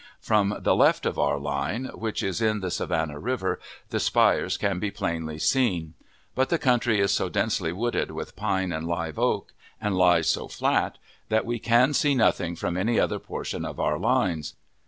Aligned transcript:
From 0.19 0.55
the 0.59 0.75
left 0.75 1.05
of 1.05 1.19
our 1.19 1.37
line, 1.37 1.85
which 1.93 2.23
is 2.23 2.41
on 2.41 2.61
the 2.61 2.71
Savannah 2.71 3.19
River, 3.19 3.59
the 3.91 3.99
spires 3.99 4.57
can 4.57 4.79
be 4.79 4.89
plainly 4.89 5.37
seen; 5.37 5.93
but 6.33 6.49
the 6.49 6.57
country 6.57 6.99
is 6.99 7.11
so 7.11 7.29
densely 7.29 7.71
wooded 7.71 8.09
with 8.09 8.35
pine 8.35 8.71
and 8.71 8.87
live 8.87 9.19
oak, 9.19 9.53
and 9.79 9.95
lies 9.95 10.27
so 10.27 10.47
flat, 10.47 10.97
that 11.29 11.45
we 11.45 11.59
can 11.59 11.93
see 11.93 12.15
nothing 12.15 12.55
from 12.55 12.77
any 12.77 12.99
other 12.99 13.19
portion 13.19 13.63
of 13.63 13.79
our 13.79 13.99
lines. 13.99 14.55